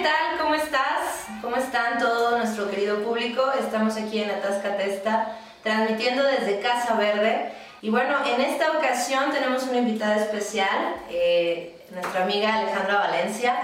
[0.00, 0.38] ¿qué tal?
[0.38, 1.26] ¿Cómo estás?
[1.42, 3.42] ¿Cómo están todo nuestro querido público?
[3.60, 7.52] Estamos aquí en Atasca Testa, transmitiendo desde Casa Verde.
[7.82, 13.54] Y bueno, en esta ocasión tenemos una invitada especial, eh, nuestra amiga Alejandra Valencia.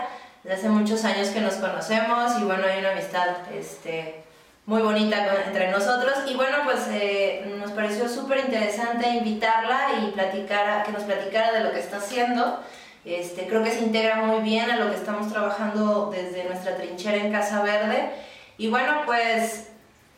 [0.43, 3.29] Desde hace muchos años que nos conocemos y bueno, hay una amistad
[3.59, 4.23] este,
[4.66, 6.18] muy bonita entre nosotros.
[6.27, 11.61] Y bueno, pues eh, nos pareció súper interesante invitarla y platicar, que nos platicara de
[11.61, 12.61] lo que está haciendo.
[13.07, 17.19] Este, creo que se integra muy bien a lo que estamos trabajando desde nuestra trinchera
[17.19, 18.10] en Casa Verde.
[18.59, 19.69] Y bueno, pues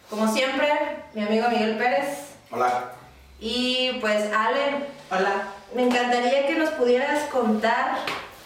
[0.08, 0.72] como siempre,
[1.12, 2.30] mi amigo Miguel Pérez.
[2.50, 2.92] Hola.
[3.38, 4.86] Y pues Ale.
[5.10, 5.48] Hola.
[5.74, 7.98] Me encantaría que nos pudieras contar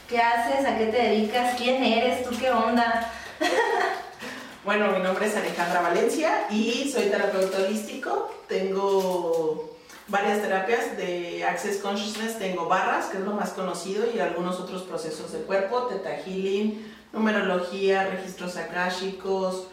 [0.08, 3.12] qué haces, a qué te dedicas, quién eres, tú qué onda.
[4.64, 8.34] bueno, mi nombre es Alejandra Valencia y soy terapeuta holístico.
[8.48, 9.70] Tengo
[10.08, 12.38] varias terapias de Access Consciousness.
[12.38, 16.92] Tengo barras, que es lo más conocido, y algunos otros procesos de cuerpo, Theta Healing,
[17.12, 19.68] numerología, registros akáshicos,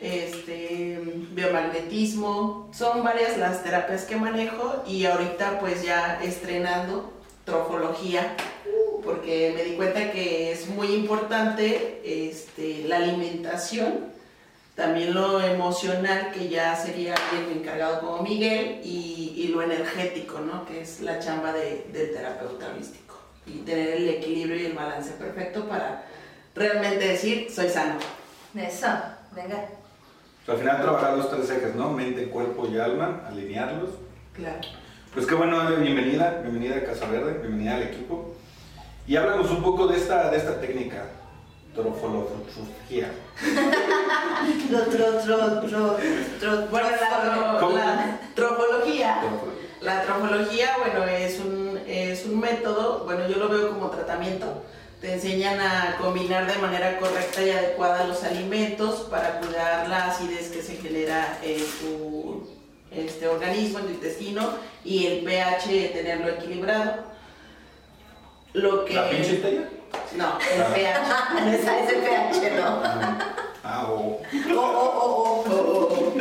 [0.00, 1.00] este,
[1.32, 2.70] biomagnetismo.
[2.72, 7.12] Son varias las terapias que manejo y ahorita pues ya estrenando
[7.44, 8.36] trofología
[9.02, 14.12] porque me di cuenta que es muy importante este, la alimentación
[14.74, 20.64] también lo emocional, que ya sería alguien encargado como Miguel, y, y, lo energético, ¿no?
[20.64, 23.16] que es la chamba de, del terapeuta holístico.
[23.46, 26.04] Y tener el equilibrio y el balance perfecto para
[26.54, 27.96] realmente decir, soy sano.
[28.54, 28.86] Eso,
[29.32, 29.68] venga.
[30.46, 31.90] al final trabajar los tres ejes, ¿no?
[31.90, 33.90] Mente, cuerpo y alma, alinearlos.
[34.32, 34.60] Claro.
[35.12, 38.34] Pues qué bueno, bienvenida, bienvenida a Casa Verde, bienvenida al equipo.
[39.06, 41.04] Y háblanos un poco de esta, de esta técnica
[41.74, 43.12] trofología.
[46.70, 49.22] bueno, la, trofología,
[49.80, 54.62] la trofología, bueno, es un, es un método, bueno, yo lo veo como tratamiento.
[55.00, 60.50] Te enseñan a combinar de manera correcta y adecuada los alimentos para cuidar la acidez
[60.50, 62.46] que se genera en tu
[62.92, 64.50] este organismo, en tu intestino,
[64.84, 67.04] y el pH tenerlo equilibrado.
[68.52, 68.94] Lo que...
[68.94, 69.40] ¿La pinche
[70.16, 71.54] no, el pH.
[71.54, 72.82] Esa es el pH, ¿no?
[73.64, 74.20] Ah, oh.
[74.50, 76.14] Oh, oh, oh,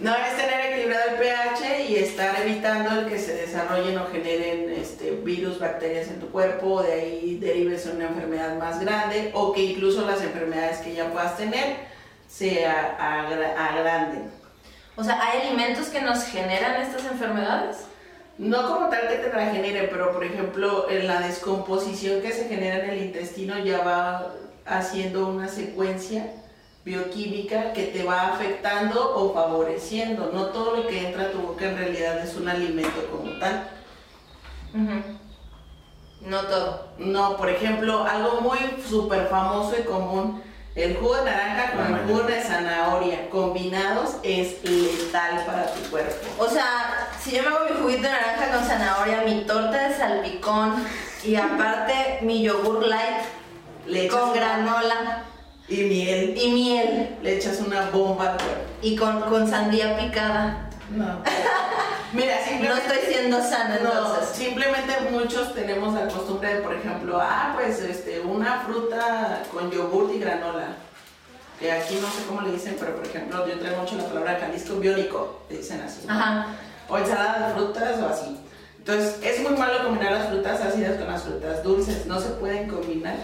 [0.00, 4.70] No, es tener equilibrado el pH y estar evitando el que se desarrollen o generen
[4.70, 9.62] este, virus, bacterias en tu cuerpo, de ahí derives una enfermedad más grande o que
[9.62, 11.76] incluso las enfermedades que ya puedas tener
[12.28, 14.30] se agranden.
[14.96, 17.86] O sea, ¿hay alimentos que nos generan estas enfermedades?
[18.38, 22.48] No como tal que te la genere, pero por ejemplo, en la descomposición que se
[22.48, 24.32] genera en el intestino ya va
[24.66, 26.32] haciendo una secuencia
[26.84, 30.30] bioquímica que te va afectando o favoreciendo.
[30.32, 33.68] No todo lo que entra a tu boca en realidad es un alimento como tal.
[36.20, 36.88] No todo.
[36.98, 40.42] No, por ejemplo, algo muy súper famoso y común
[40.74, 46.26] el jugo de naranja con el jugo de zanahoria combinados es letal para tu cuerpo.
[46.38, 49.96] O sea, si yo me hago mi juguito de naranja con zanahoria, mi torta de
[49.96, 50.84] salpicón
[51.22, 55.24] y aparte mi yogur light con granola
[55.68, 56.34] y miel.
[56.36, 57.16] Y miel.
[57.22, 58.36] Le echas una bomba
[58.82, 60.68] Y con, con sandía picada.
[60.90, 61.22] No.
[62.14, 64.28] Mira, no estoy siendo sana entonces.
[64.36, 70.14] simplemente muchos tenemos la costumbre de, por ejemplo, ah, pues este, una fruta con yogur
[70.14, 70.76] y granola.
[71.58, 74.38] Que aquí no sé cómo le dicen, pero por ejemplo, yo traigo mucho la palabra
[74.40, 76.02] Jalisco biónico, le dicen así.
[76.08, 76.46] Ajá.
[76.88, 78.40] O ensalada de frutas o así.
[78.78, 82.06] Entonces, es muy malo combinar las frutas ácidas con las frutas dulces.
[82.06, 83.16] No se pueden combinar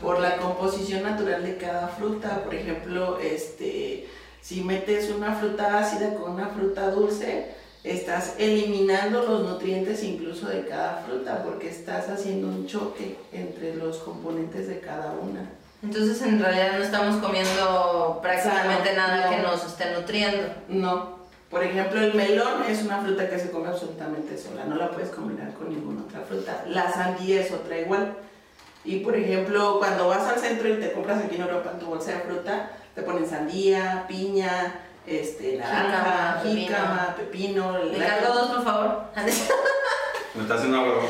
[0.00, 2.42] por la composición natural de cada fruta.
[2.42, 4.08] Por ejemplo, este,
[4.40, 10.66] si metes una fruta ácida con una fruta dulce, estás eliminando los nutrientes incluso de
[10.66, 15.50] cada fruta porque estás haciendo un choque entre los componentes de cada una.
[15.82, 20.48] Entonces en realidad no estamos comiendo prácticamente nada que nos esté nutriendo.
[20.68, 21.22] No.
[21.50, 25.10] Por ejemplo, el melón es una fruta que se come absolutamente sola, no la puedes
[25.10, 26.64] combinar con ninguna otra fruta.
[26.68, 28.14] La sandía es otra igual.
[28.84, 31.86] Y por ejemplo, cuando vas al centro y te compras aquí en Europa en tu
[31.86, 34.74] bolsa de fruta, te ponen sandía, piña,
[35.06, 37.78] este, naranja, jícama, pepino.
[37.90, 39.02] ¿Me cargo dos, por favor?
[40.34, 41.02] Me está haciendo algo.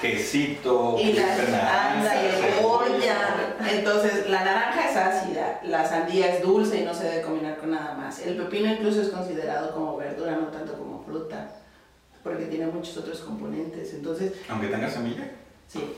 [0.00, 2.10] Quesito, y la naranja,
[2.40, 3.56] cebolla.
[3.70, 7.70] Entonces, la naranja es ácida, la sandía es dulce y no se debe combinar con
[7.70, 8.20] nada más.
[8.20, 11.50] El pepino incluso es considerado como verdura, no tanto como fruta,
[12.22, 13.92] porque tiene muchos otros componentes.
[13.92, 15.30] Entonces, aunque tenga semilla.
[15.68, 15.96] Sí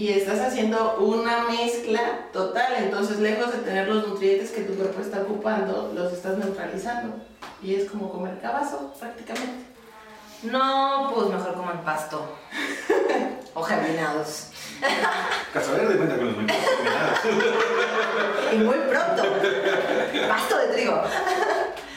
[0.00, 2.00] y estás haciendo una mezcla
[2.32, 7.16] total, entonces lejos de tener los nutrientes que tu cuerpo está ocupando, los estás neutralizando
[7.62, 9.66] y es como comer cabazo prácticamente.
[10.44, 12.34] No, pues mejor comer pasto
[13.54, 14.46] o germinados.
[15.52, 17.18] Casa Verde cuenta con los combinados.
[18.52, 19.22] Y muy pronto.
[20.28, 21.02] Pasto de trigo.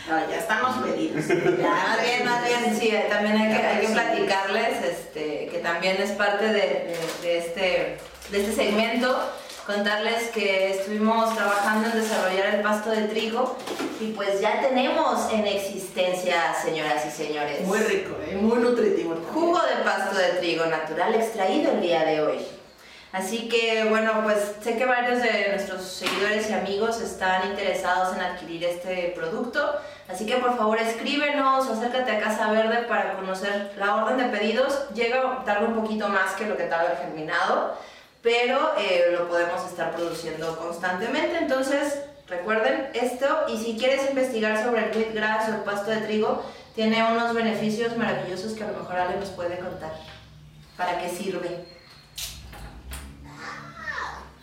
[0.10, 1.26] No, ya estamos medidos.
[1.28, 6.12] Más bien, más bien, sí, también hay que, hay que platicarles este, que también es
[6.12, 7.98] parte de, de- de este,
[8.30, 9.18] de este segmento,
[9.66, 13.56] contarles que estuvimos trabajando en desarrollar el pasto de trigo
[14.02, 18.36] y pues ya tenemos en existencia, señoras y señores, Muy rico, ¿eh?
[18.36, 19.14] muy nutritivo.
[19.14, 19.34] también.
[19.34, 22.40] jugo de pasto de trigo natural extraído el día de hoy.
[23.14, 28.24] Así que bueno, pues sé que varios de nuestros seguidores y amigos están interesados en
[28.24, 29.80] adquirir este producto,
[30.10, 34.90] así que por favor escríbenos acércate a Casa Verde para conocer la orden de pedidos.
[34.96, 37.78] Llega, tarda un poquito más que lo que tarda el germinado,
[38.24, 41.38] pero eh, lo podemos estar produciendo constantemente.
[41.38, 46.44] Entonces, recuerden esto y si quieres investigar sobre el wheatgrass o el pasto de trigo,
[46.74, 49.92] tiene unos beneficios maravillosos que a lo mejor Ale nos puede contar.
[50.76, 51.73] ¿Para qué sirve?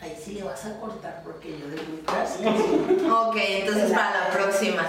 [0.00, 2.38] Ahí sí le vas a cortar porque yo de wheatgrass.
[3.10, 4.88] Ok, entonces para la próxima.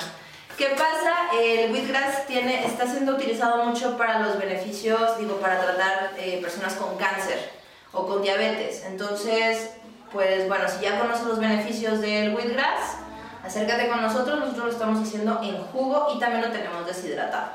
[0.58, 1.31] ¿Qué pasa?
[1.38, 6.75] El wheatgrass tiene, está siendo utilizado mucho para los beneficios, digo, para tratar eh, personas
[6.75, 7.50] con cáncer
[7.92, 8.86] o con diabetes.
[8.86, 9.72] Entonces,
[10.13, 12.98] pues bueno, si ya conoces los beneficios del wheatgrass,
[13.44, 14.40] acércate con nosotros.
[14.40, 17.52] Nosotros lo estamos haciendo en jugo y también lo tenemos deshidratado.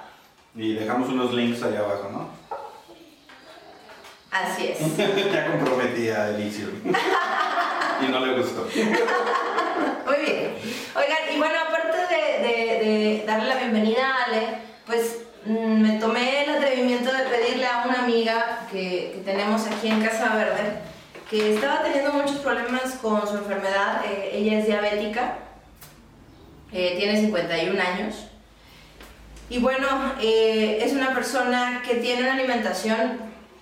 [0.55, 2.29] Y dejamos unos links allá abajo, ¿no?
[4.31, 4.97] Así es.
[5.33, 6.69] ya comprometí a Elicio.
[8.01, 8.63] y no le gustó.
[10.07, 10.55] Muy bien.
[10.95, 14.47] Oigan, y bueno, aparte de, darle la bienvenida a Ale,
[14.87, 19.89] pues mm, me tomé el atrevimiento de pedirle a una amiga que, que tenemos aquí
[19.89, 20.81] en Casa Verde,
[21.31, 24.05] que estaba teniendo muchos problemas con su enfermedad.
[24.07, 25.39] eh, ella es diabética,
[26.73, 28.29] eh, tiene 51 años.
[29.49, 29.87] Y bueno,
[30.21, 33.19] eh, es una persona que tiene una alimentación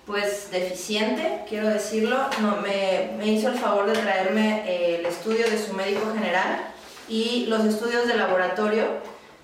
[0.07, 2.17] pues deficiente, quiero decirlo.
[2.41, 6.61] No, me, me hizo el favor de traerme eh, el estudio de su médico general
[7.09, 8.85] y los estudios de laboratorio,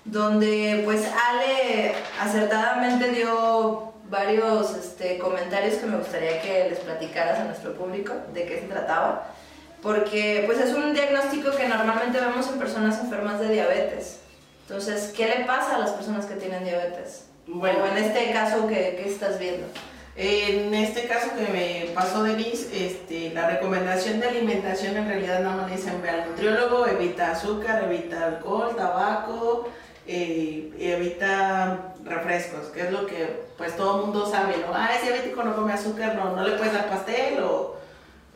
[0.05, 7.45] donde pues Ale acertadamente dio varios este, comentarios que me gustaría que les platicaras a
[7.45, 9.27] nuestro público de qué se trataba.
[9.81, 14.19] Porque pues es un diagnóstico que normalmente vemos en personas enfermas de diabetes.
[14.67, 17.25] Entonces, ¿qué le pasa a las personas que tienen diabetes?
[17.47, 17.79] Bueno.
[17.83, 19.65] o en este caso, ¿qué, qué estás viendo?
[20.15, 25.55] En este caso que me pasó Denise, este, la recomendación de alimentación en realidad no
[25.55, 29.69] nos dicen ve al nutriólogo, evita azúcar, evita alcohol, tabaco,
[30.05, 34.73] eh, evita refrescos, que es lo que pues todo mundo sabe, ¿no?
[34.73, 37.77] Ah, es diabético, no come azúcar, no, no le puedes dar pastel o,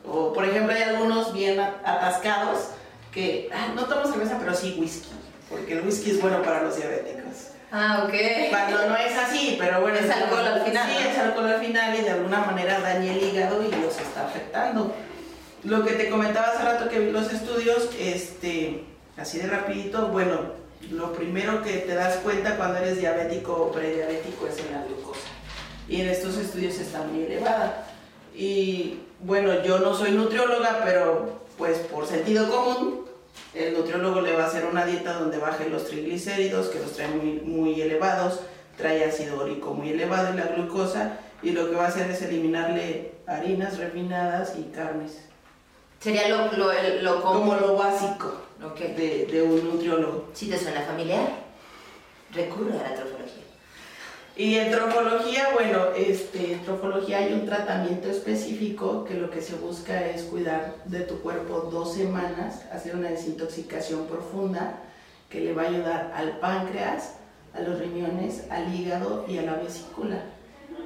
[0.07, 2.69] o por ejemplo hay algunos bien atascados
[3.11, 5.09] que ah, no tomo cerveza pero sí whisky,
[5.49, 7.54] porque el whisky es bueno para los diabéticos.
[7.77, 8.13] Ah, ok.
[8.49, 9.97] Cuando no es así, pero bueno.
[9.97, 13.21] Es alcohol al final, Sí, es alcohol al final y de alguna manera daña el
[13.21, 14.95] hígado y los está afectando.
[15.65, 18.85] Lo que te comentaba hace rato que vi los estudios, este,
[19.17, 20.53] así de rapidito, bueno,
[20.89, 25.27] lo primero que te das cuenta cuando eres diabético o prediabético es en la glucosa.
[25.89, 27.87] Y en estos estudios está muy elevada.
[28.33, 33.05] Y bueno, yo no soy nutrióloga, pero pues por sentido común,
[33.53, 37.07] el nutriólogo le va a hacer una dieta donde baje los triglicéridos, que los trae
[37.07, 38.41] muy, muy elevados,
[38.77, 42.21] trae ácido úrico muy elevado y la glucosa, y lo que va a hacer es
[42.21, 45.21] eliminarle harinas refinadas y carnes,
[45.99, 46.71] Sería lo, lo,
[47.01, 48.31] lo como lo básico
[48.63, 48.77] Ok.
[48.79, 50.29] de, de un nutriólogo.
[50.33, 51.27] Si te suena familiar,
[52.31, 53.43] recurre a la trofología.
[54.37, 59.55] Y en trofología, bueno, este, en trofología hay un tratamiento específico que lo que se
[59.55, 64.79] busca es cuidar de tu cuerpo dos semanas, hacer una desintoxicación profunda
[65.29, 67.13] que le va a ayudar al páncreas,
[67.53, 70.19] a los riñones, al hígado y a la vesícula.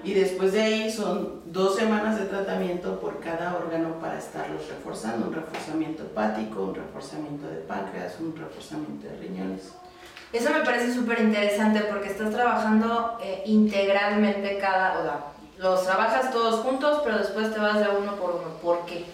[0.03, 5.27] Y después de ahí son dos semanas de tratamiento por cada órgano para estarlos reforzando,
[5.27, 9.73] un reforzamiento hepático, un reforzamiento de páncreas, un reforzamiento de riñones.
[10.31, 16.61] Eso me parece súper interesante porque estás trabajando eh, integralmente cada, o los trabajas todos
[16.61, 18.49] juntos, pero después te vas de uno por uno.
[18.61, 19.05] ¿Por qué?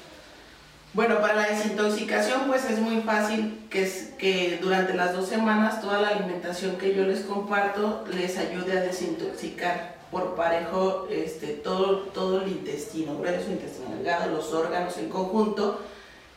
[0.94, 5.82] Bueno, para la desintoxicación pues es muy fácil que, es, que durante las dos semanas
[5.82, 11.98] toda la alimentación que yo les comparto les ayude a desintoxicar por parejo este, todo,
[12.14, 15.82] todo el intestino grueso, intestino delgado, los órganos en conjunto,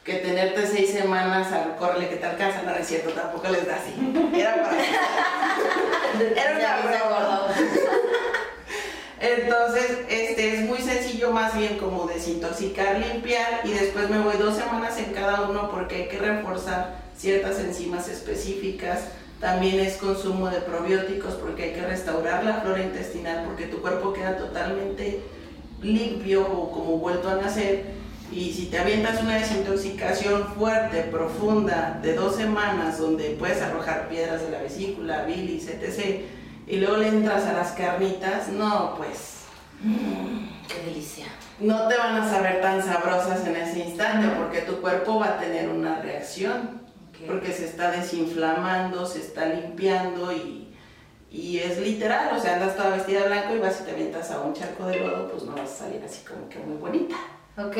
[0.04, 3.76] que tenerte seis semanas al córrele que te alcanza, no, es cierto, tampoco les da
[3.76, 3.92] así.
[4.34, 4.78] Era para...
[6.18, 7.46] Era una broma.
[7.46, 7.54] gordo.
[9.20, 14.56] Entonces, este es muy sencillo, más bien como desintoxicar, limpiar y después me voy dos
[14.56, 19.08] semanas en cada uno porque hay que reforzar ciertas enzimas específicas.
[19.40, 24.12] También es consumo de probióticos porque hay que restaurar la flora intestinal porque tu cuerpo
[24.12, 25.20] queda totalmente
[25.82, 27.97] limpio o como vuelto a nacer
[28.30, 34.42] Y si te avientas una desintoxicación fuerte, profunda, de dos semanas, donde puedes arrojar piedras
[34.42, 36.26] de la vesícula, bilis, etc.,
[36.66, 39.44] y luego le entras a las carnitas, no, pues.
[40.68, 41.26] qué delicia.
[41.58, 45.38] No te van a saber tan sabrosas en ese instante, porque tu cuerpo va a
[45.38, 46.82] tener una reacción,
[47.26, 50.68] porque se está desinflamando, se está limpiando y
[51.30, 54.30] y es literal, o sea, andas toda vestida de blanco y vas y te avientas
[54.30, 57.16] a un charco de lodo, pues no vas a salir así como que muy bonita.
[57.58, 57.76] Ok.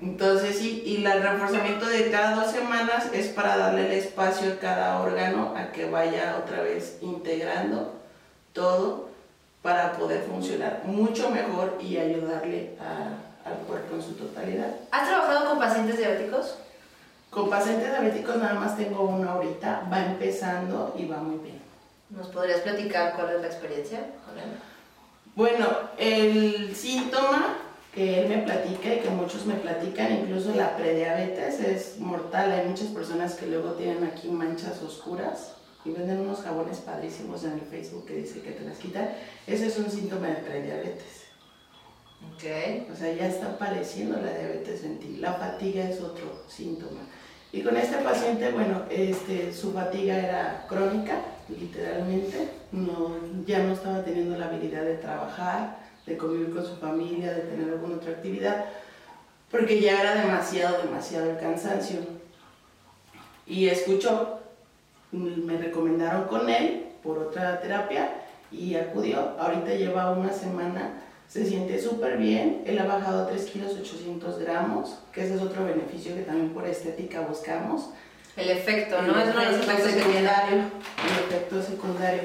[0.00, 4.58] Entonces, sí, y el reforzamiento de cada dos semanas es para darle el espacio a
[4.58, 7.94] cada órgano a que vaya otra vez integrando
[8.52, 9.08] todo
[9.62, 12.76] para poder funcionar mucho mejor y ayudarle
[13.44, 14.76] al cuerpo en su totalidad.
[14.90, 16.58] ¿Has trabajado con pacientes diabéticos?
[17.30, 21.60] Con pacientes diabéticos nada más tengo uno ahorita, va empezando y va muy bien.
[22.10, 24.00] ¿Nos podrías platicar cuál es la experiencia?
[25.34, 25.66] Bueno,
[25.98, 27.56] el síntoma
[27.94, 32.52] que él me platica y que muchos me platican, incluso la prediabetes es mortal.
[32.52, 35.54] Hay muchas personas que luego tienen aquí manchas oscuras
[35.84, 39.08] y venden unos jabones padrísimos en el Facebook que dice que te las quitan.
[39.46, 41.28] Ese es un síntoma de prediabetes.
[42.34, 42.90] Ok.
[42.92, 45.16] O sea, ya está apareciendo la diabetes en ti.
[45.18, 47.00] La fatiga es otro síntoma.
[47.52, 53.16] Y con este paciente, bueno, este, su fatiga era crónica, literalmente, no,
[53.46, 57.70] ya no estaba teniendo la habilidad de trabajar, de convivir con su familia, de tener
[57.70, 58.64] alguna otra actividad,
[59.50, 62.00] porque ya era demasiado, demasiado el cansancio.
[63.46, 64.40] Y escuchó,
[65.12, 68.10] me recomendaron con él por otra terapia
[68.50, 69.36] y acudió.
[69.38, 74.98] Ahorita lleva una semana, se siente súper bien, él ha bajado 3 kilos 800 gramos,
[75.12, 77.90] que ese es otro beneficio que también por estética buscamos
[78.38, 79.18] el efecto, ¿no?
[79.18, 80.66] es uno de los efectos secundarios.
[81.02, 82.20] El efecto secundario.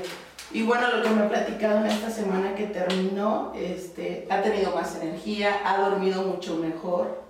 [0.54, 4.74] Y bueno, lo que me ha platicado en esta semana que terminó, este, ha tenido
[4.76, 7.24] más energía, ha dormido mucho mejor,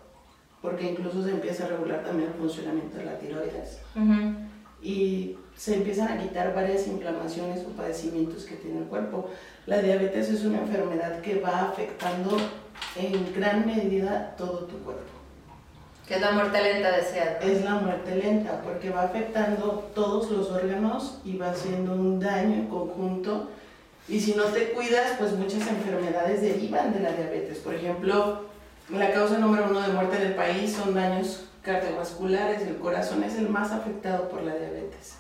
[0.62, 3.80] porque incluso se empieza a regular también el funcionamiento de la tiroides.
[4.82, 9.30] Y se empiezan a quitar varias inflamaciones o padecimientos que tiene el cuerpo.
[9.68, 12.36] La diabetes es una enfermedad que va afectando
[12.98, 15.13] en gran medida todo tu cuerpo.
[16.08, 17.40] Que es la muerte lenta, decía.
[17.42, 22.56] Es la muerte lenta, porque va afectando todos los órganos y va haciendo un daño
[22.56, 23.50] en conjunto.
[24.10, 27.60] Y si no te cuidas, pues muchas enfermedades derivan de la diabetes.
[27.60, 28.42] Por ejemplo,
[28.90, 32.64] la causa número uno de muerte en el país son daños cardiovasculares.
[32.64, 35.16] El corazón es el más afectado por la diabetes.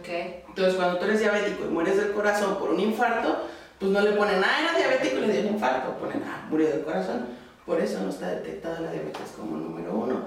[0.00, 0.44] Okay.
[0.46, 3.38] Entonces, cuando tú eres diabético y mueres del corazón por un infarto,
[3.80, 5.94] pues no le ponen, ah, era diabético y le dio un infarto.
[5.94, 7.37] Ponen, ah, murió del corazón
[7.68, 10.22] por eso no está detectada la diabetes como número uno.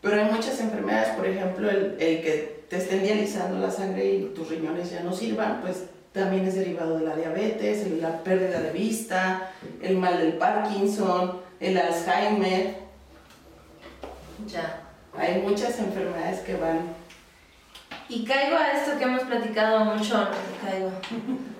[0.00, 4.24] Pero hay muchas enfermedades, por ejemplo, el, el que te estén dializando la sangre y
[4.34, 8.72] tus riñones ya no sirvan, pues también es derivado de la diabetes, la pérdida de
[8.72, 9.52] vista,
[9.82, 12.76] el mal del Parkinson, el Alzheimer.
[14.46, 14.82] Ya.
[15.16, 16.80] Hay muchas enfermedades que van.
[18.08, 20.28] Y caigo a esto que hemos platicado mucho,
[20.64, 20.90] caigo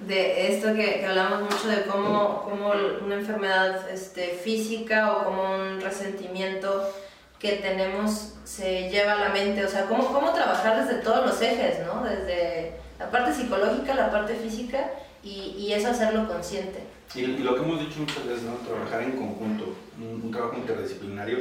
[0.06, 2.72] de esto que, hablamos mucho de cómo, cómo,
[3.04, 6.90] una enfermedad este, física o como un resentimiento
[7.38, 11.40] que tenemos se lleva a la mente, o sea, cómo, cómo trabajar desde todos los
[11.42, 12.02] ejes, ¿no?
[12.02, 14.90] Desde la parte psicológica, la parte física
[15.22, 16.82] y, y eso hacerlo consciente.
[17.14, 18.54] Y, lo que hemos dicho muchas veces, ¿no?
[18.56, 21.38] Trabajar en conjunto, un, trabajo interdisciplinario,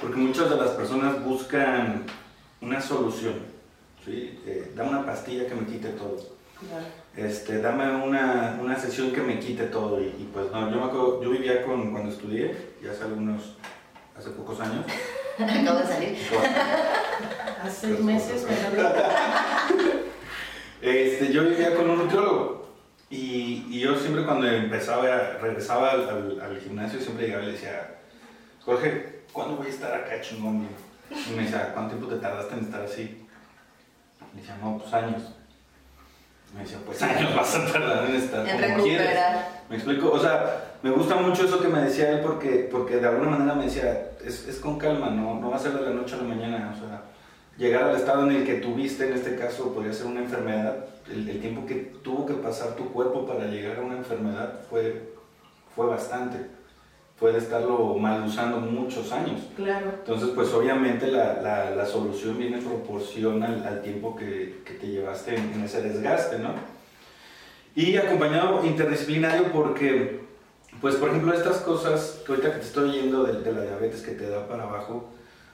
[0.00, 2.04] porque muchas de las personas buscan
[2.60, 3.34] una solución,
[4.04, 4.40] ¿sí?
[4.46, 6.40] Eh, da una pastilla que me quite todo
[7.16, 10.00] este, dame una, una, sesión que me quite todo.
[10.00, 13.56] Y, pues no, yo, me acuerdo, yo vivía con, cuando estudié, ya hace algunos,
[14.16, 14.84] hace pocos años.
[15.38, 16.18] Acabo de salir.
[17.62, 18.46] hace meses,
[20.82, 22.60] este, Yo vivía con un nutriólogo.
[23.08, 27.96] Y, y, yo siempre cuando empezaba, regresaba al, al, gimnasio, siempre llegaba y le decía,
[28.60, 30.68] Jorge, ¿cuándo voy a estar acá chingón?
[31.10, 33.19] Y me decía, ¿cuánto tiempo te tardaste en estar así?
[34.34, 35.22] Le decía, no, pues años.
[36.54, 39.48] Me decía, pues años vas a tardar en estar en como recuperar.
[39.68, 43.06] Me explico, o sea, me gusta mucho eso que me decía él porque, porque de
[43.06, 45.90] alguna manera me decía, es, es con calma, no, no va a ser de la
[45.90, 47.02] noche a la mañana, o sea,
[47.56, 50.76] llegar al estado en el que tuviste, en este caso podría ser una enfermedad,
[51.08, 55.12] el, el, tiempo que tuvo que pasar tu cuerpo para llegar a una enfermedad fue,
[55.76, 56.59] fue bastante
[57.20, 59.42] puede estarlo mal usando muchos años.
[59.54, 59.90] Claro.
[59.98, 64.72] Entonces, pues obviamente la, la, la solución viene en proporción al, al tiempo que, que,
[64.72, 66.54] te llevaste en, ese desgaste, ¿no?
[67.76, 70.22] Y acompañado interdisciplinario porque,
[70.80, 74.00] pues por ejemplo, estas cosas que ahorita que te estoy yendo de, de, la diabetes
[74.00, 75.10] que te da para abajo,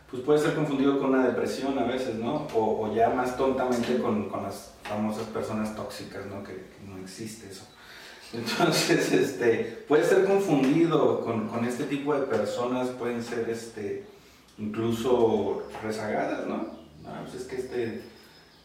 [0.08, 2.46] pues puede ser confundido con una depresión a veces, ¿no?
[2.54, 6.44] O, o ya más tontamente con, con, las famosas personas tóxicas, ¿no?
[6.44, 7.66] Que, que no existe eso.
[8.32, 14.04] Entonces, este, puede ser confundido con, con, este tipo de personas, pueden ser este,
[14.58, 16.66] incluso rezagadas, ¿no?
[17.06, 18.02] Ah, pues es que este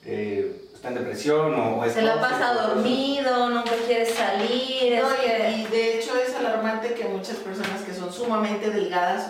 [0.03, 5.00] eh, está en depresión o, es Se la pasa dormido, nunca quiere salir.
[5.00, 8.72] No, es y, que- y de hecho es alarmante que muchas personas que son sumamente
[8.72, 9.27] delgadas,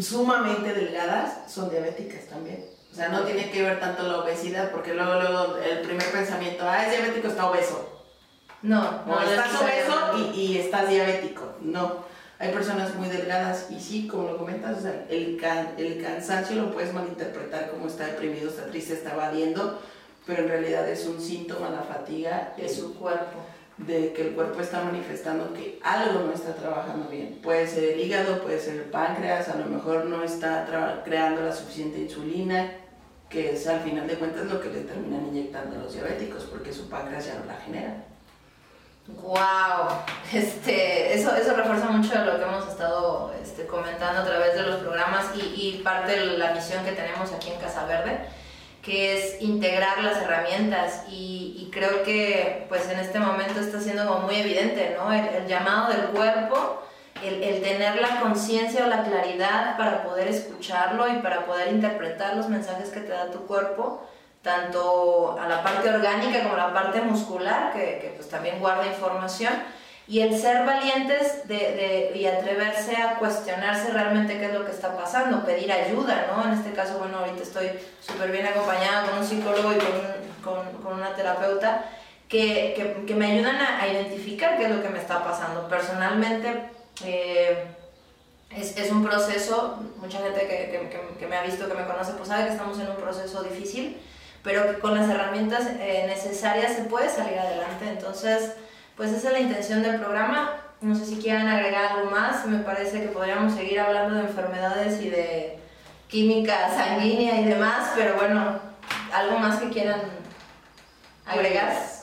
[0.00, 2.64] sumamente delgadas, son diabéticas también.
[2.92, 6.64] O sea, no tiene que ver tanto la obesidad, porque luego, luego el primer pensamiento,
[6.68, 7.89] ah, es diabético, está obeso.
[8.62, 11.54] No, no estás obeso y, y estás diabético.
[11.62, 12.04] No.
[12.38, 16.56] Hay personas muy delgadas y sí, como lo comentas, o sea, el, can- el cansancio
[16.56, 19.78] lo puedes malinterpretar como está deprimido, está triste, está valiendo,
[20.26, 23.40] pero en realidad es un síntoma, la fatiga de su cuerpo.
[23.76, 27.38] de que el cuerpo está manifestando que algo no está trabajando bien.
[27.42, 30.66] Puede ser el hígado, puede ser el páncreas, a lo mejor no está
[31.04, 32.72] creando la suficiente insulina,
[33.30, 36.72] que es al final de cuentas lo que le terminan inyectando a los diabéticos, porque
[36.74, 38.04] su páncreas ya no la genera.
[39.16, 39.88] Wow,
[40.32, 44.76] este, eso, eso refuerza mucho lo que hemos estado este, comentando a través de los
[44.76, 48.20] programas y, parte de la misión que tenemos aquí en Casa Verde,
[48.82, 54.34] que es integrar las herramientas y, creo que pues en este momento está siendo muy
[54.34, 55.12] evidente, ¿no?
[55.12, 56.82] El, el llamado del cuerpo,
[57.22, 62.36] el, el tener la conciencia o la claridad para poder escucharlo y para poder interpretar
[62.36, 64.04] los mensajes que te da tu cuerpo
[64.42, 68.86] tanto a la parte orgánica como a la parte muscular, que, que, pues también guarda
[68.86, 69.52] información,
[70.08, 74.72] y el ser valientes de, de- y atreverse a cuestionarse realmente qué es lo que
[74.72, 76.44] está pasando, pedir ayuda, ¿no?
[76.46, 77.70] En este caso, bueno, ahorita estoy
[78.00, 81.84] súper bien acompañada con un psicólogo y con, con, con una terapeuta
[82.28, 85.68] que, que, que me ayudan a, a identificar qué es lo que me está pasando.
[85.68, 86.70] Personalmente,
[87.04, 87.66] eh,
[88.50, 92.28] es, es un proceso, mucha gente que- que me ha visto, que me conoce, pues
[92.28, 94.00] sabe que estamos en un proceso difícil,
[94.42, 97.88] pero que con las herramientas eh, necesarias se puede salir adelante.
[97.88, 98.54] Entonces,
[98.96, 100.56] pues esa es la intención del programa.
[100.80, 105.02] No sé si quieran agregar algo más, me parece que podríamos seguir hablando de enfermedades
[105.02, 105.58] y de
[106.08, 108.58] química sanguínea y demás, pero bueno,
[109.12, 110.00] algo más que quieran
[111.26, 111.99] agregar.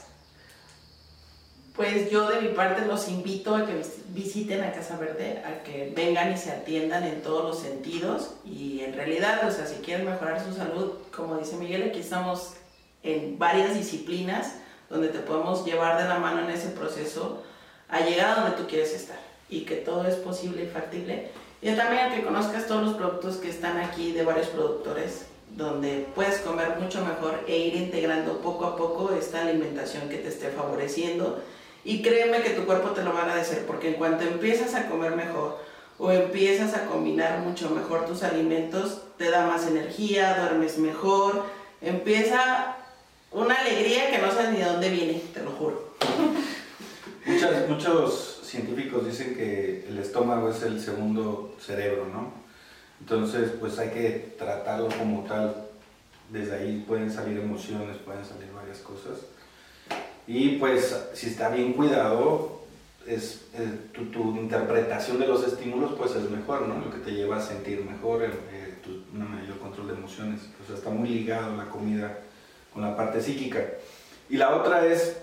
[1.78, 5.62] Pues yo de mi parte los invito a que vis- visiten a Casa Verde, a
[5.64, 9.76] que vengan y se atiendan en todos los sentidos y en realidad, o sea, si
[9.76, 12.54] quieren mejorar su salud, como dice Miguel, aquí estamos
[13.04, 14.56] en varias disciplinas
[14.90, 17.44] donde te podemos llevar de la mano en ese proceso
[17.90, 21.30] a llegar a donde tú quieres estar y que todo es posible y factible.
[21.62, 26.08] Y también a que conozcas todos los productos que están aquí de varios productores donde
[26.16, 30.50] puedes comer mucho mejor e ir integrando poco a poco esta alimentación que te esté
[30.50, 31.40] favoreciendo
[31.88, 34.90] y créeme que tu cuerpo te lo va a agradecer porque en cuanto empiezas a
[34.90, 35.58] comer mejor
[35.98, 41.46] o empiezas a combinar mucho mejor tus alimentos, te da más energía, duermes mejor,
[41.82, 42.76] empieza
[43.32, 45.94] una alegría que no sabes ni de dónde viene, te lo juro.
[47.26, 52.32] Muchas- muchos científicos dicen que el estómago es el segundo cerebro, ¿no?
[53.00, 55.56] Entonces, pues hay que tratarlo como tal.
[56.30, 59.20] Desde ahí pueden salir emociones, pueden salir varias cosas.
[60.28, 62.62] Y pues, si está bien cuidado,
[63.08, 66.76] es, eh, tu, tu interpretación de los estímulos pues es mejor, ¿no?
[66.84, 70.42] Lo que te lleva a sentir mejor, eh, eh, tu- un mayor control de emociones.
[70.62, 72.18] O sea, está muy ligado la comida
[72.74, 73.60] con la parte psíquica.
[74.30, 75.16] Y la otra es,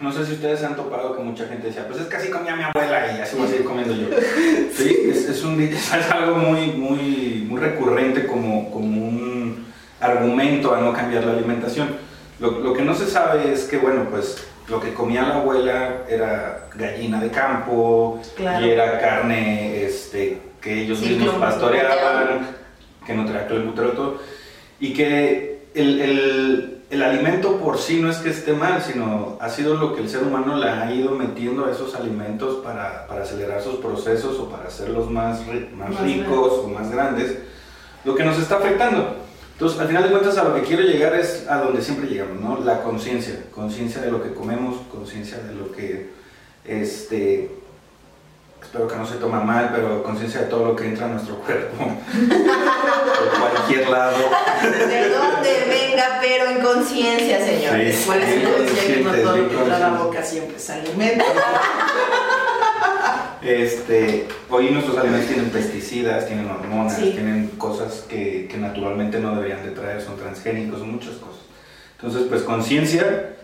[0.00, 2.28] no sé si ustedes se han topado que mucha gente decía, pues es que así
[2.28, 4.08] comía mi abuela y así voy a seguir comiendo yo.
[4.76, 9.66] Sí, es, es, un, es algo muy, muy, muy recurrente como, como un
[10.00, 11.88] argumento a no cambiar la alimentación.
[12.42, 16.02] Lo, lo que no se sabe es que, bueno, pues lo que comía la abuela
[16.08, 18.66] era gallina de campo Claro.
[18.66, 22.48] y era carne este, que ellos Sí, mismos pastoreaban,
[23.06, 24.18] que no traía clenbuterol,
[24.80, 29.48] y que el, el, el alimento por sí no es que esté mal, sino ha
[29.48, 33.22] sido lo que el ser humano le ha ido metiendo a esos alimentos para, para
[33.22, 35.40] acelerar sus procesos o para hacerlos más,
[35.76, 37.38] más Más ricos o más grandes,
[38.04, 39.21] lo que nos está afectando.
[39.62, 42.40] Entonces, al final de cuentas, a lo que quiero llegar es a donde siempre llegamos,
[42.40, 42.64] ¿no?
[42.64, 46.10] La conciencia, conciencia de lo que comemos, conciencia de lo que,
[46.64, 47.48] este,
[48.60, 51.36] espero que no se toma mal, pero conciencia de todo lo que entra a nuestro
[51.36, 54.18] cuerpo, por cualquier lado.
[54.88, 57.98] De dónde venga, pero en conciencia, señores.
[57.98, 58.02] Sí.
[58.04, 61.24] ¿Cuál es el no conscientes, todo lo que entra a la boca siempre es alimento?
[63.44, 67.10] Este, hoy nuestros alimentos tienen pesticidas, tienen hormonas, Sí.
[67.10, 71.40] tienen cosas que, que naturalmente no deberían de traer, son transgénicos, son muchas cosas.
[71.96, 73.34] Entonces, pues conciencia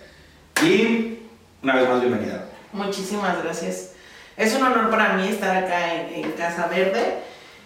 [0.65, 1.19] y
[1.63, 2.45] una vez más bienvenida.
[2.73, 3.93] Muchísimas gracias.
[4.37, 7.15] Es un honor para mí estar acá en, en Casa Verde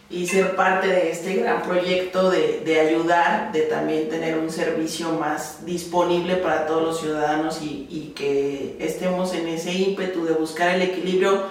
[0.08, 5.12] y ser parte de este gran proyecto de, de ayudar, de también tener un servicio
[5.12, 10.74] más disponible para todos los ciudadanos y, y que estemos en ese ímpetu de buscar
[10.74, 11.42] el equilibrio,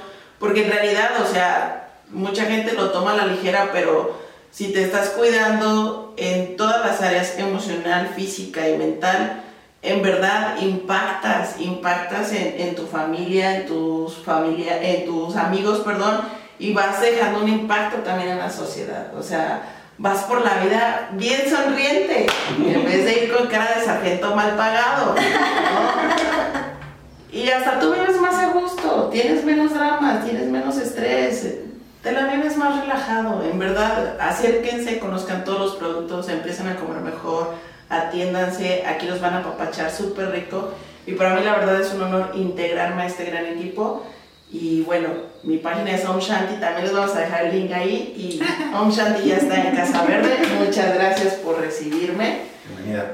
[0.42, 4.84] porque en realidad, o sea, mucha gente lo toma a la ligera, pero si te
[4.84, 9.44] estás cuidando en todas las áreas emocional, física y mental,
[9.84, 16.22] en verdad impactas, impactas en, tu familia, en tus familia, en tus amigos, perdón,
[16.58, 19.14] y vas dejando un impacto también en la sociedad.
[19.16, 19.62] O sea,
[20.00, 22.26] vas por la vida bien sonriente,
[22.58, 25.16] en vez de ir con cara de sargento mal pagado.
[27.32, 31.60] Y hasta tú vives más a gusto, tienes menos dramas, tienes menos estrés,
[32.04, 33.42] te la vives más relajado.
[33.50, 37.54] En verdad, acérquense, conozcan todos los productos, empiezan a comer mejor,
[37.88, 40.72] atiéndanse, aquí los van a papachar súper rico.
[41.08, 44.04] Y para mí la verdad es un honor integrarme a este gran equipo.
[44.52, 45.08] Y bueno,
[45.44, 48.14] mi página es Om Shanti, también les vamos a dejar el link ahí.
[48.18, 48.42] Y
[48.76, 50.36] Om Shanti ya está en Casa Verde.
[50.60, 52.51] Muchas gracias por recibirme.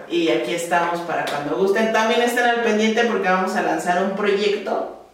[0.09, 1.91] Y aquí estamos para cuando gusten.
[1.91, 5.05] También estén al pendiente porque vamos a lanzar un proyecto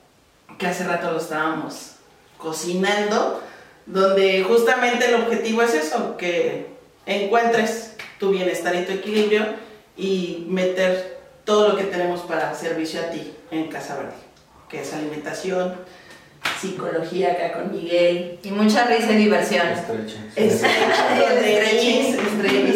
[0.58, 1.96] que hace rato lo estábamos
[2.38, 3.42] cocinando,
[3.86, 6.68] donde justamente el objetivo es eso, que
[7.06, 9.46] encuentres tu bienestar y tu equilibrio
[9.98, 14.14] y meter todo lo que tenemos para servicio a ti en Casa Verde,
[14.70, 15.76] que es alimentación,
[16.60, 18.40] psicología acá con Miguel.
[18.44, 19.68] Y mucha risa y diversión.
[19.68, 20.20] Estrecha.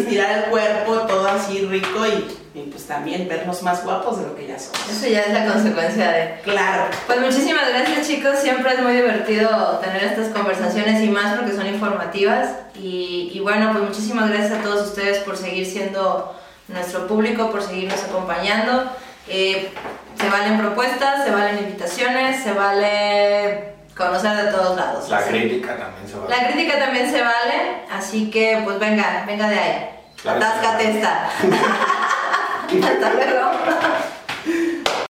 [0.08, 4.36] estirar el cuerpo, todo así rico y, y, pues también vernos más guapos de lo
[4.36, 4.90] que ya somos.
[4.90, 6.42] Eso ya es la consecuencia de...
[6.44, 6.86] Claro.
[7.06, 11.68] Pues muchísimas gracias chicos, siempre es muy divertido tener estas conversaciones y más porque son
[11.68, 12.50] informativas.
[12.76, 16.36] Y, y bueno, pues muchísimas gracias a todos ustedes por seguir siendo
[16.68, 18.92] nuestro público, por seguirnos acompañando.
[19.30, 19.72] Eh,
[20.20, 25.10] se valen propuestas, se valen invitaciones, se vale conocer de todos lados.
[25.10, 26.30] La crítica también se vale.
[26.30, 29.90] La crítica también se vale, así que pues venga, venga de ahí.
[30.22, 31.26] Claro, Atáscate esta.
[32.68, 33.52] Hasta luego.